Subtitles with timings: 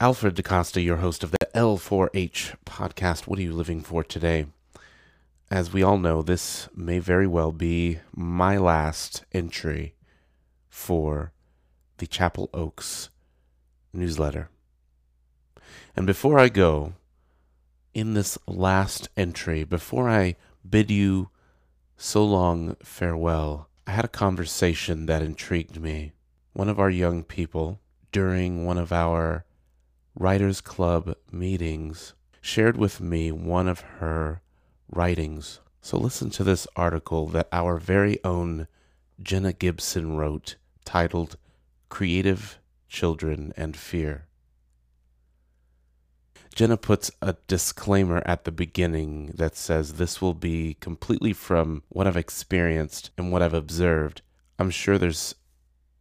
[0.00, 3.26] Alfred DaCosta, your host of the L4H podcast.
[3.26, 4.46] What are you living for today?
[5.50, 9.94] As we all know, this may very well be my last entry
[10.68, 11.32] for
[11.96, 13.10] the Chapel Oaks
[13.92, 14.50] newsletter.
[15.96, 16.92] And before I go,
[17.92, 20.36] in this last entry, before I
[20.68, 21.30] bid you
[21.96, 26.12] so long farewell, I had a conversation that intrigued me.
[26.52, 27.80] One of our young people,
[28.12, 29.44] during one of our
[30.20, 34.42] Writers Club meetings, shared with me one of her
[34.90, 35.60] writings.
[35.80, 38.66] So listen to this article that our very own
[39.22, 41.36] Jenna Gibson wrote titled
[41.88, 42.58] Creative
[42.88, 44.26] Children and Fear.
[46.52, 52.08] Jenna puts a disclaimer at the beginning that says this will be completely from what
[52.08, 54.22] I've experienced and what I've observed.
[54.58, 55.36] I'm sure there's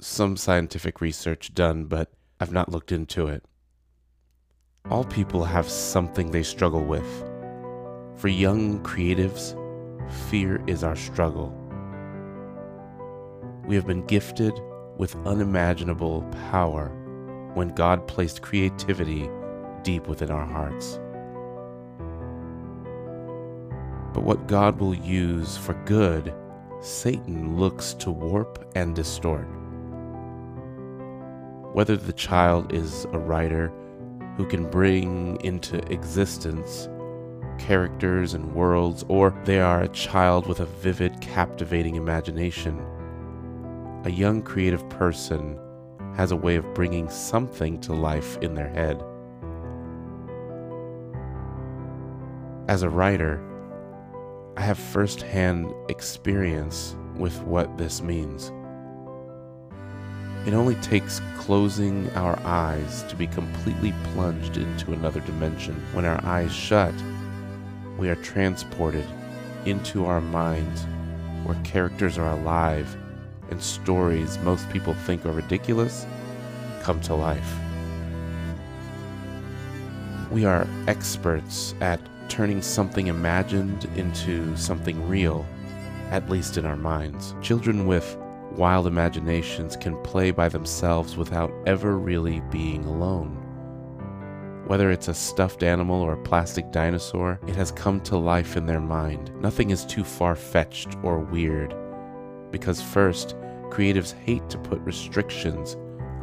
[0.00, 3.44] some scientific research done, but I've not looked into it.
[4.88, 7.24] All people have something they struggle with.
[8.14, 9.56] For young creatives,
[10.30, 11.52] fear is our struggle.
[13.66, 14.54] We have been gifted
[14.96, 16.90] with unimaginable power
[17.54, 19.28] when God placed creativity
[19.82, 21.00] deep within our hearts.
[24.14, 26.32] But what God will use for good,
[26.80, 29.48] Satan looks to warp and distort.
[31.72, 33.72] Whether the child is a writer
[34.36, 36.88] who can bring into existence
[37.58, 42.78] characters and worlds, or they are a child with a vivid, captivating imagination.
[44.04, 45.58] A young creative person
[46.14, 49.02] has a way of bringing something to life in their head.
[52.68, 53.42] As a writer,
[54.56, 58.52] I have firsthand experience with what this means.
[60.46, 65.74] It only takes closing our eyes to be completely plunged into another dimension.
[65.92, 66.94] When our eyes shut,
[67.98, 69.04] we are transported
[69.64, 70.86] into our minds
[71.42, 72.96] where characters are alive
[73.50, 76.06] and stories most people think are ridiculous
[76.80, 77.56] come to life.
[80.30, 85.44] We are experts at turning something imagined into something real,
[86.10, 87.34] at least in our minds.
[87.42, 88.16] Children with
[88.56, 93.42] wild imaginations can play by themselves without ever really being alone.
[94.66, 98.66] Whether it's a stuffed animal or a plastic dinosaur, it has come to life in
[98.66, 99.30] their mind.
[99.40, 101.74] Nothing is too far fetched or weird.
[102.50, 103.36] Because, first,
[103.68, 105.76] creatives hate to put restrictions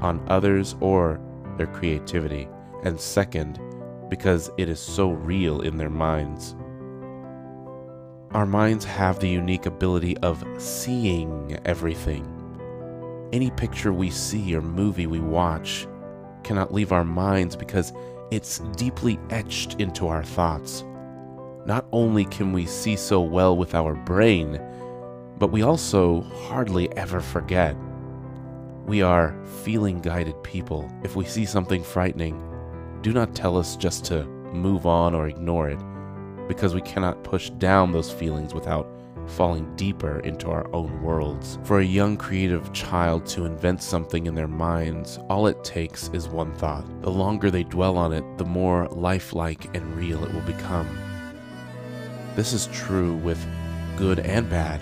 [0.00, 1.20] on others or
[1.58, 2.48] their creativity,
[2.84, 3.60] and second,
[4.08, 6.56] because it is so real in their minds.
[8.32, 12.24] Our minds have the unique ability of seeing everything.
[13.32, 15.88] Any picture we see or movie we watch
[16.44, 17.92] cannot leave our minds because
[18.30, 20.84] it's deeply etched into our thoughts.
[21.66, 24.60] Not only can we see so well with our brain,
[25.40, 27.76] but we also hardly ever forget.
[28.86, 30.88] We are feeling guided people.
[31.02, 32.40] If we see something frightening,
[33.02, 35.80] do not tell us just to move on or ignore it
[36.50, 38.84] because we cannot push down those feelings without
[39.28, 41.60] falling deeper into our own worlds.
[41.62, 46.28] For a young creative child to invent something in their minds, all it takes is
[46.28, 46.84] one thought.
[47.02, 50.88] The longer they dwell on it, the more lifelike and real it will become.
[52.34, 53.38] This is true with
[53.96, 54.80] good and bad.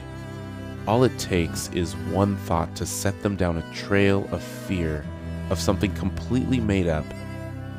[0.86, 5.04] All it takes is one thought to set them down a trail of fear
[5.50, 7.04] of something completely made up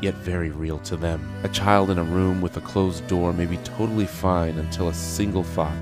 [0.02, 1.28] yet very real to them.
[1.44, 4.94] A child in a room with a closed door may be totally fine until a
[4.94, 5.76] single thought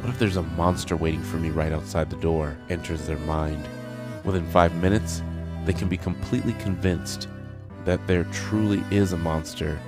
[0.00, 3.66] what if there's a monster waiting for me right outside the door enters their mind?
[4.24, 5.22] Within five minutes,
[5.64, 7.28] they can be completely convinced
[7.84, 9.78] that there truly is a monster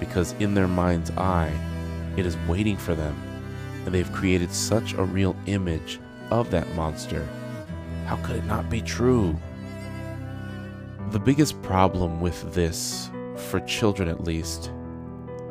[0.00, 1.52] because in their mind's eye,
[2.16, 3.16] it is waiting for them,
[3.84, 6.00] and they've created such a real image
[6.30, 7.26] of that monster.
[8.06, 9.38] How could it not be true?
[11.10, 14.70] The biggest problem with this, for children at least,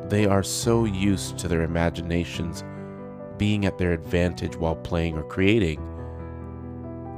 [0.07, 2.63] they are so used to their imaginations
[3.38, 5.81] being at their advantage while playing or creating.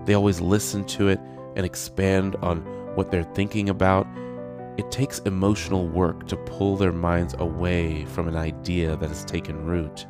[0.06, 1.19] They always listen to it
[1.56, 2.62] and expand on
[2.95, 4.07] what they're thinking about.
[4.75, 9.66] It takes emotional work to pull their minds away from an idea that has taken
[9.66, 10.07] root.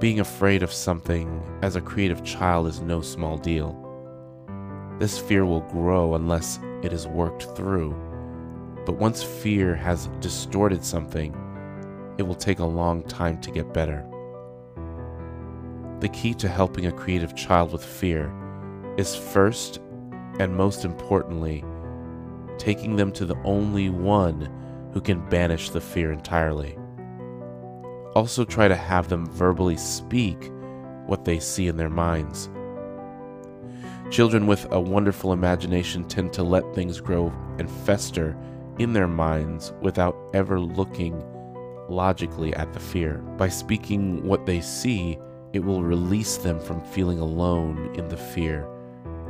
[0.00, 3.74] Being afraid of something as a creative child is no small deal.
[4.98, 7.94] This fear will grow unless it is worked through.
[8.84, 11.34] But once fear has distorted something,
[12.18, 14.06] it will take a long time to get better.
[16.00, 18.32] The key to helping a creative child with fear
[18.96, 19.80] is first
[20.38, 21.64] and most importantly
[22.58, 24.50] taking them to the only one
[24.92, 26.78] who can banish the fear entirely.
[28.14, 30.50] Also, try to have them verbally speak
[31.06, 32.48] what they see in their minds.
[34.10, 38.36] Children with a wonderful imagination tend to let things grow and fester
[38.78, 41.24] in their minds without ever looking
[41.88, 43.18] logically at the fear.
[43.36, 45.18] By speaking what they see,
[45.52, 48.68] it will release them from feeling alone in the fear,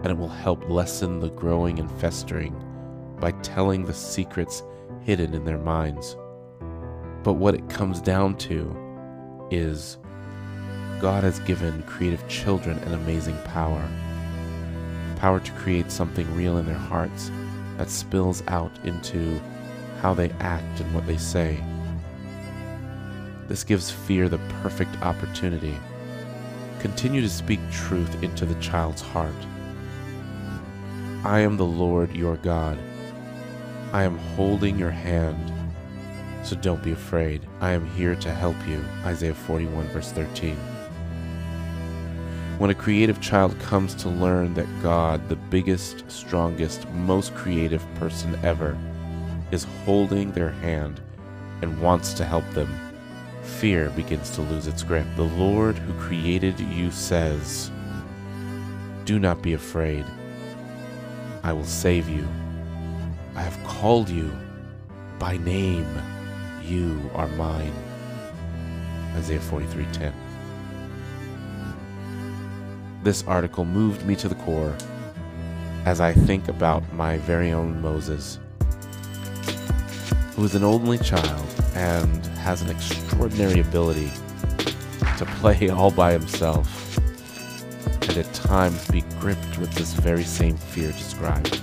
[0.03, 2.55] and it will help lessen the growing and festering
[3.19, 4.63] by telling the secrets
[5.01, 6.19] hidden in their minds.
[7.23, 8.77] But what it comes down to
[9.51, 9.97] is
[11.01, 13.83] God has given creative children an amazing power
[15.17, 17.31] power to create something real in their hearts
[17.79, 19.41] that spills out into
[20.01, 21.63] how they act and what they say.
[23.49, 25.77] This gives fear the perfect opportunity.
[26.81, 29.35] Continue to speak truth into the child's heart.
[31.25, 32.79] I am the Lord your God.
[33.93, 35.53] I am holding your hand,
[36.45, 37.43] so don't be afraid.
[37.61, 38.85] I am here to help you.
[39.05, 40.57] Isaiah 41, verse 13.
[42.59, 48.39] When a creative child comes to learn that God, the biggest, strongest, most creative person
[48.43, 48.79] ever,
[49.51, 51.03] is holding their hand
[51.61, 52.75] and wants to help them,
[53.43, 55.07] fear begins to lose its grip.
[55.17, 57.71] The Lord who created you says,
[59.05, 60.07] Do not be afraid.
[61.43, 62.27] I will save you.
[63.35, 64.33] I have called you
[65.19, 65.87] by name.
[66.63, 67.75] You are mine.
[69.15, 70.26] Isaiah 43:10.
[73.07, 74.77] This article moved me to the core
[75.85, 78.41] as I think about my very own Moses,
[80.35, 84.11] who is an only child and has an extraordinary ability
[85.19, 86.99] to play all by himself
[88.09, 91.61] and at times be gripped with this very same fear described.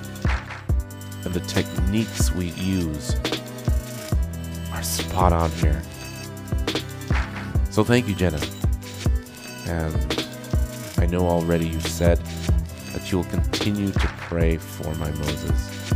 [1.25, 3.18] And the techniques we use
[4.72, 5.81] are spot on here.
[7.69, 8.39] So thank you, Jenna.
[9.68, 10.23] And
[11.03, 12.17] I know already you said
[12.94, 15.91] that you will continue to pray for my Moses.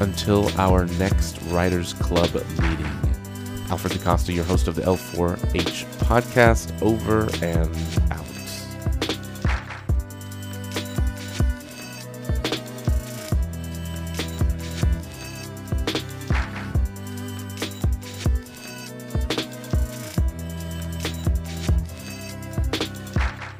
[0.00, 3.14] Until our next Writers Club meeting,
[3.68, 7.70] Alfred DaCosta, your host of the L4H podcast, over and
[8.10, 8.39] out.